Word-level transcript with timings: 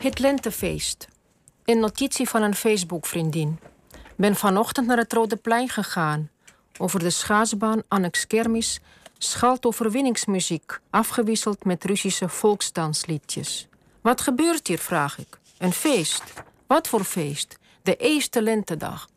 Het 0.00 0.18
lentefeest. 0.18 1.08
Een 1.64 1.78
notitie 1.78 2.28
van 2.28 2.42
een 2.42 2.54
Facebook-vriendin. 2.54 3.58
Ben 4.16 4.36
vanochtend 4.36 4.86
naar 4.86 4.96
het 4.96 5.12
Rode 5.12 5.36
Plein 5.36 5.68
gegaan. 5.68 6.30
Over 6.78 6.98
de 6.98 7.10
schaatsbaan, 7.10 7.82
annex 7.88 8.26
kermis, 8.26 8.80
schalt 9.18 9.66
overwinningsmuziek, 9.66 10.78
afgewisseld 10.90 11.64
met 11.64 11.84
Russische 11.84 12.28
volksdansliedjes. 12.28 13.68
Wat 14.00 14.20
gebeurt 14.20 14.66
hier, 14.66 14.78
vraag 14.78 15.18
ik. 15.18 15.38
Een 15.58 15.72
feest. 15.72 16.22
Wat 16.66 16.88
voor 16.88 17.04
feest? 17.04 17.58
De 17.82 17.96
eerste 17.96 18.42
lentedag. 18.42 19.08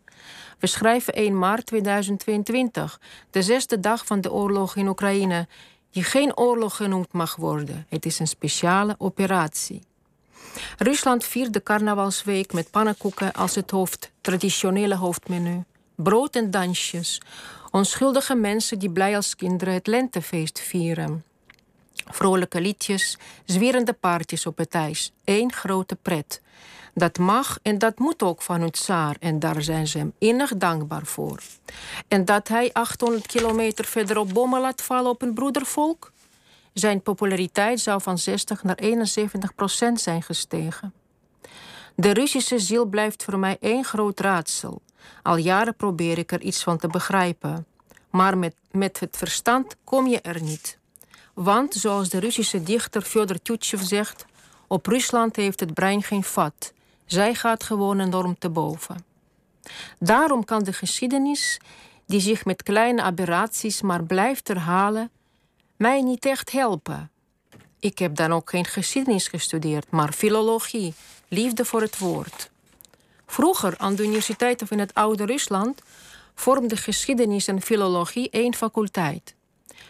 We 0.60 0.68
schrijven 0.68 1.14
1 1.14 1.40
maart 1.40 1.66
2022, 1.66 3.00
de 3.30 3.42
zesde 3.42 3.80
dag 3.80 4.06
van 4.06 4.22
de 4.22 4.32
oorlog 4.32 4.76
in 4.76 4.88
Oekraïne, 4.88 5.48
die 5.92 6.04
geen 6.04 6.38
oorlog 6.38 6.76
genoemd 6.76 7.14
mag 7.14 7.36
worden. 7.36 7.86
Het 7.90 8.06
is 8.06 8.20
een 8.20 8.28
speciale 8.28 8.96
operatie. 8.98 9.82
Rusland 10.78 11.24
viert 11.24 11.54
de 11.54 11.64
carnavalsweek 11.64 12.54
met 12.54 12.72
pannenkoeken 12.72 13.34
als 13.34 13.56
het 13.56 13.72
hoofd, 13.72 14.12
traditionele 14.22 14.96
hoofdmenu. 14.96 15.64
Brood 15.96 16.36
en 16.36 16.52
dansjes. 16.52 17.22
Onschuldige 17.72 18.36
mensen 18.36 18.80
die 18.80 18.92
blij 18.92 19.16
als 19.16 19.36
kinderen 19.36 19.74
het 19.74 19.88
lentefeest 19.88 20.60
vieren. 20.60 21.24
Vrolijke 21.94 22.62
liedjes, 22.62 23.18
zwierende 23.46 23.94
paardjes 23.94 24.46
op 24.46 24.58
het 24.58 24.74
ijs. 24.74 25.12
Eén 25.26 25.54
grote 25.54 25.96
pret. 25.96 26.42
Dat 26.94 27.18
mag 27.18 27.60
en 27.62 27.78
dat 27.78 28.00
moet 28.00 28.24
ook 28.24 28.42
van 28.42 28.60
hun 28.60 28.72
tsaar 28.72 29.16
en 29.20 29.40
daar 29.40 29.62
zijn 29.62 29.88
ze 29.88 29.98
hem 29.98 30.14
innig 30.18 30.58
dankbaar 30.58 31.06
voor. 31.06 31.40
En 32.08 32.26
dat 32.26 32.48
hij 32.48 32.70
800 32.74 33.28
kilometer 33.28 33.86
verderop 33.86 34.34
bommen 34.34 34.62
laat 34.62 34.82
vallen 34.82 35.12
op 35.12 35.22
een 35.22 35.34
broedervolk? 35.34 36.12
Zijn 36.74 37.02
populariteit 37.02 37.80
zou 37.80 38.02
van 38.02 38.18
60 38.18 38.64
naar 38.64 38.76
71 38.76 39.56
procent 39.56 40.02
zijn 40.02 40.24
gestegen. 40.24 40.94
De 41.96 42.14
Russische 42.14 42.60
ziel 42.60 42.86
blijft 42.86 43.24
voor 43.24 43.40
mij 43.40 43.58
één 43.60 43.84
groot 43.84 44.20
raadsel. 44.20 44.82
Al 45.24 45.38
jaren 45.38 45.76
probeer 45.76 46.18
ik 46.18 46.32
er 46.32 46.42
iets 46.42 46.64
van 46.64 46.78
te 46.78 46.88
begrijpen. 46.88 47.66
Maar 48.10 48.38
met, 48.38 48.56
met 48.72 49.00
het 49.00 49.18
verstand 49.18 49.76
kom 49.84 50.08
je 50.08 50.22
er 50.22 50.42
niet. 50.42 50.78
Want, 51.34 51.74
zoals 51.74 52.10
de 52.10 52.20
Russische 52.20 52.64
dichter 52.64 53.02
Fyodor 53.02 53.42
Tjutchev 53.42 53.82
zegt, 53.82 54.26
op 54.68 54.86
Rusland 54.86 55.36
heeft 55.36 55.60
het 55.60 55.74
brein 55.74 56.04
geen 56.04 56.24
vat. 56.24 56.74
Zij 57.06 57.36
gaat 57.36 57.64
gewoon 57.64 58.00
enorm 58.00 58.36
te 58.40 58.50
boven. 58.50 59.06
Daarom 60.00 60.46
kan 60.46 60.64
de 60.64 60.74
geschiedenis, 60.74 61.60
die 62.06 62.20
zich 62.20 62.46
met 62.46 62.64
kleine 62.64 63.02
aberraties 63.02 63.82
maar 63.82 64.04
blijft 64.04 64.48
herhalen, 64.48 65.10
mij 65.84 66.02
niet 66.02 66.26
echt 66.26 66.52
helpen. 66.52 67.12
Ik 67.80 68.00
heb 68.00 68.16
dan 68.16 68.32
ook 68.32 68.50
geen 68.50 68.66
geschiedenis 68.66 69.28
gestudeerd, 69.28 69.92
maar 69.92 70.14
filologie, 70.14 70.94
liefde 71.28 71.66
voor 71.66 71.82
het 71.82 71.98
woord. 71.98 72.50
Vroeger 73.26 73.78
aan 73.78 73.96
de 73.96 74.04
universiteit 74.04 74.62
of 74.62 74.72
in 74.72 74.80
het 74.80 74.94
oude 74.94 75.26
Rusland 75.26 75.82
vormden 76.36 76.78
geschiedenis 76.78 77.48
en 77.48 77.62
filologie 77.62 78.30
één 78.30 78.56
faculteit. 78.56 79.36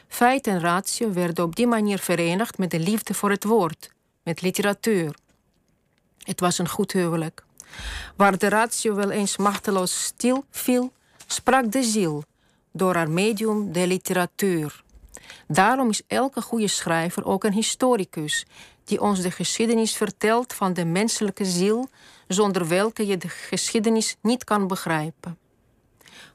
Feit 0.08 0.48
en 0.48 0.60
ratio 0.60 1.12
werden 1.12 1.44
op 1.44 1.56
die 1.56 1.68
manier 1.68 2.00
verenigd 2.00 2.58
met 2.58 2.72
de 2.72 2.80
liefde 2.80 3.14
voor 3.14 3.30
het 3.30 3.44
woord, 3.44 3.90
met 4.24 4.42
literatuur. 4.42 5.16
Het 6.18 6.40
was 6.40 6.58
een 6.58 6.70
goed 6.70 6.92
huwelijk. 6.92 7.44
Waar 8.16 8.38
de 8.38 8.50
ratio 8.50 8.96
wel 8.96 9.12
eens 9.12 9.38
machteloos 9.38 10.04
stil 10.04 10.46
viel, 10.50 10.92
sprak 11.28 11.72
de 11.72 11.84
ziel 11.84 12.24
door 12.72 12.96
haar 12.96 13.10
medium 13.10 13.72
de 13.72 13.88
literatuur. 13.88 14.84
Daarom 15.48 15.90
is 15.90 16.02
elke 16.08 16.42
goede 16.42 16.68
schrijver 16.68 17.26
ook 17.26 17.44
een 17.44 17.54
historicus, 17.54 18.46
die 18.84 19.02
ons 19.02 19.22
de 19.22 19.32
geschiedenis 19.32 19.96
vertelt 19.96 20.54
van 20.54 20.74
de 20.74 20.86
menselijke 20.86 21.46
ziel, 21.46 21.90
zonder 22.28 22.68
welke 22.68 23.06
je 23.06 23.18
de 23.18 23.30
geschiedenis 23.30 24.16
niet 24.22 24.44
kan 24.44 24.68
begrijpen. 24.68 25.38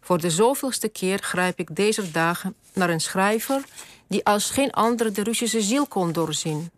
Voor 0.01 0.21
de 0.21 0.31
zoveelste 0.31 0.89
keer 0.89 1.19
grijp 1.23 1.59
ik 1.59 1.77
deze 1.77 2.11
dagen 2.11 2.55
naar 2.73 2.91
een 2.91 3.01
schrijver 3.01 3.65
die 4.07 4.25
als 4.25 4.51
geen 4.51 4.71
andere 4.71 5.11
de 5.11 5.23
Russische 5.23 5.61
ziel 5.61 5.87
kon 5.87 6.13
doorzien. 6.13 6.71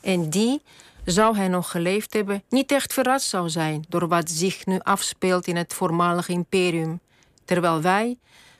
En 0.00 0.30
die, 0.30 0.62
zou 1.04 1.36
hij 1.36 1.48
nog 1.48 1.70
geleefd 1.70 2.12
hebben, 2.12 2.42
niet 2.48 2.72
echt 2.72 2.92
verrast 2.92 3.28
zou 3.28 3.48
zijn 3.48 3.84
door 3.88 4.08
wat 4.08 4.30
zich 4.30 4.66
nu 4.66 4.78
afspeelt 4.78 5.46
in 5.46 5.56
het 5.56 5.74
voormalige 5.74 6.32
imperium, 6.32 7.00
terwijl 7.44 7.80
wij, 7.80 8.18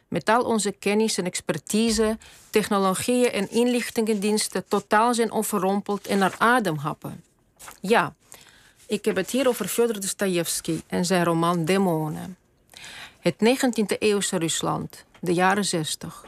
met 0.08 0.28
al 0.28 0.42
onze 0.42 0.72
kennis 0.72 1.18
en 1.18 1.24
expertise, 1.24 2.18
technologieën 2.50 3.32
en 3.32 3.50
inlichtingendiensten 3.50 4.64
totaal 4.68 5.14
zijn 5.14 5.32
overrompeld 5.32 6.06
en 6.06 6.18
naar 6.18 6.34
adem 6.38 6.76
happen. 6.76 7.24
Ja, 7.80 8.14
ik 8.86 9.04
heb 9.04 9.16
het 9.16 9.30
hier 9.30 9.48
over 9.48 9.68
Fyodor 9.68 10.00
Dostoevsky 10.00 10.80
en 10.86 11.04
zijn 11.04 11.24
roman 11.24 11.64
Demonen. 11.64 12.36
Het 13.20 13.34
19e-eeuwse 13.34 14.36
Rusland, 14.38 15.04
de 15.20 15.34
jaren 15.34 15.64
60. 15.64 16.24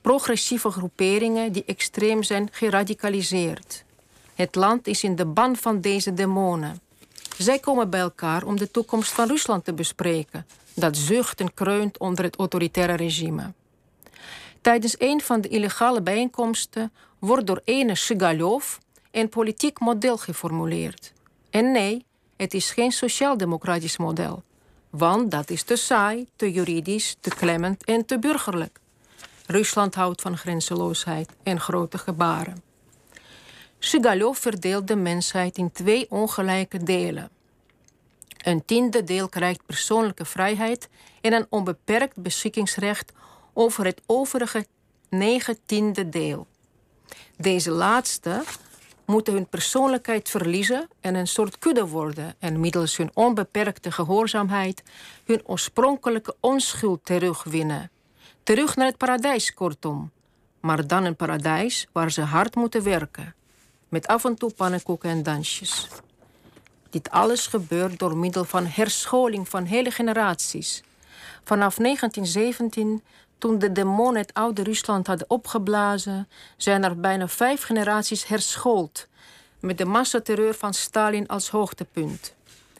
Progressieve 0.00 0.70
groeperingen 0.70 1.52
die 1.52 1.64
extreem 1.64 2.22
zijn 2.22 2.48
geradicaliseerd. 2.52 3.84
Het 4.34 4.54
land 4.54 4.86
is 4.86 5.04
in 5.04 5.16
de 5.16 5.26
ban 5.26 5.56
van 5.56 5.80
deze 5.80 6.14
demonen. 6.14 6.80
Zij 7.40 7.58
komen 7.58 7.90
bij 7.90 8.00
elkaar 8.00 8.44
om 8.44 8.56
de 8.56 8.70
toekomst 8.70 9.12
van 9.12 9.28
Rusland 9.28 9.64
te 9.64 9.72
bespreken, 9.72 10.46
dat 10.74 10.96
zucht 10.96 11.40
en 11.40 11.54
kreunt 11.54 11.98
onder 11.98 12.24
het 12.24 12.36
autoritaire 12.36 12.94
regime. 12.94 13.52
Tijdens 14.60 14.94
een 14.98 15.20
van 15.20 15.40
de 15.40 15.48
illegale 15.48 16.02
bijeenkomsten 16.02 16.92
wordt 17.18 17.46
door 17.46 17.60
ene 17.64 17.94
Shigalov 17.94 18.76
een 19.10 19.28
politiek 19.28 19.80
model 19.80 20.16
geformuleerd. 20.16 21.12
En 21.50 21.72
nee, 21.72 22.04
het 22.36 22.54
is 22.54 22.70
geen 22.70 22.92
sociaal-democratisch 22.92 23.96
model, 23.96 24.42
want 24.90 25.30
dat 25.30 25.50
is 25.50 25.62
te 25.62 25.76
saai, 25.76 26.26
te 26.36 26.52
juridisch, 26.52 27.16
te 27.20 27.30
klemmend 27.30 27.84
en 27.84 28.06
te 28.06 28.18
burgerlijk. 28.18 28.80
Rusland 29.46 29.94
houdt 29.94 30.20
van 30.20 30.36
grenzeloosheid 30.36 31.30
en 31.42 31.60
grote 31.60 31.98
gebaren. 31.98 32.69
Shigalov 33.80 34.38
verdeelt 34.38 34.88
de 34.88 34.96
mensheid 34.96 35.58
in 35.58 35.72
twee 35.72 36.10
ongelijke 36.10 36.82
delen. 36.82 37.30
Een 38.38 38.64
tiende 38.64 39.04
deel 39.04 39.28
krijgt 39.28 39.66
persoonlijke 39.66 40.24
vrijheid 40.24 40.88
en 41.20 41.32
een 41.32 41.46
onbeperkt 41.48 42.16
beschikkingsrecht 42.16 43.12
over 43.52 43.84
het 43.84 44.02
overige 44.06 44.66
negentiende 45.08 46.08
deel. 46.08 46.46
Deze 47.36 47.70
laatste 47.70 48.42
moeten 49.06 49.32
hun 49.32 49.48
persoonlijkheid 49.48 50.28
verliezen 50.28 50.88
en 51.00 51.14
een 51.14 51.28
soort 51.28 51.58
kudde 51.58 51.86
worden 51.86 52.34
en 52.38 52.60
middels 52.60 52.96
hun 52.96 53.10
onbeperkte 53.14 53.92
gehoorzaamheid 53.92 54.82
hun 55.24 55.40
oorspronkelijke 55.46 56.34
onschuld 56.40 57.04
terugwinnen. 57.04 57.90
Terug 58.42 58.76
naar 58.76 58.86
het 58.86 58.96
paradijs, 58.96 59.54
kortom. 59.54 60.10
Maar 60.60 60.86
dan 60.86 61.04
een 61.04 61.16
paradijs 61.16 61.86
waar 61.92 62.12
ze 62.12 62.20
hard 62.20 62.54
moeten 62.54 62.82
werken. 62.82 63.34
Met 63.90 64.06
af 64.06 64.24
en 64.24 64.34
toe 64.34 64.50
pannenkoeken 64.50 65.10
en 65.10 65.22
dansjes. 65.22 65.88
Dit 66.90 67.10
alles 67.10 67.46
gebeurt 67.46 67.98
door 67.98 68.16
middel 68.16 68.44
van 68.44 68.66
herscholing 68.66 69.48
van 69.48 69.64
hele 69.64 69.90
generaties. 69.90 70.82
Vanaf 71.44 71.74
1917, 71.74 73.02
toen 73.38 73.58
de 73.58 73.72
demonen 73.72 74.20
het 74.20 74.34
oude 74.34 74.62
Rusland 74.62 75.06
hadden 75.06 75.30
opgeblazen, 75.30 76.28
zijn 76.56 76.84
er 76.84 77.00
bijna 77.00 77.28
vijf 77.28 77.62
generaties 77.62 78.26
herschoold, 78.26 79.06
met 79.60 79.78
de 79.78 79.84
massaterreur 79.84 80.54
van 80.54 80.74
Stalin 80.74 81.28
als 81.28 81.50
hoogtepunt. 81.50 82.34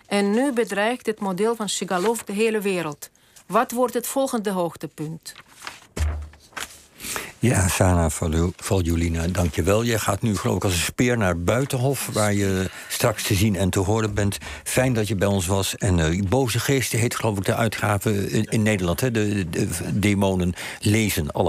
En 0.07 0.31
nu 0.31 0.53
bedreigt 0.53 1.07
het 1.07 1.21
model 1.21 1.57
van 1.57 1.69
Shigalov 1.69 2.21
de 2.21 2.33
hele 2.33 2.61
wereld. 2.61 3.11
Wat 3.47 3.71
wordt 3.71 3.95
het 3.95 4.07
volgende 4.07 4.51
hoogtepunt? 4.51 5.35
Ja, 7.43 7.69
Sana 7.69 8.11
Valjulina, 8.57 9.27
dankjewel. 9.27 9.85
Jij 9.85 9.99
gaat 9.99 10.23
nu 10.23 10.37
geloof 10.37 10.57
ik 10.57 10.65
als 10.65 10.73
een 10.73 10.79
speer 10.79 11.17
naar 11.17 11.39
Buitenhof... 11.39 12.09
waar 12.13 12.35
je 12.35 12.71
straks 12.89 13.23
te 13.23 13.35
zien 13.35 13.57
en 13.57 13.71
te 13.71 13.79
horen 13.79 14.15
bent. 14.15 14.39
Fijn 14.65 14.93
dat 14.93 15.09
je 15.09 15.15
bij 15.15 15.29
ons 15.29 15.47
was. 15.47 15.77
En 15.77 15.99
uh, 15.99 16.23
Boze 16.29 16.59
Geesten 16.59 16.99
heet 16.99 17.15
geloof 17.15 17.39
ik 17.39 17.45
de 17.45 17.55
uitgave 17.55 18.31
in, 18.31 18.45
in 18.45 18.63
Nederland. 18.63 19.01
Hè? 19.01 19.11
De, 19.11 19.51
de, 19.51 19.69
demonen 19.93 20.53
lezen 20.81 21.31
alle 21.31 21.39